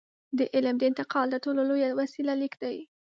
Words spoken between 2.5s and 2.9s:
ده.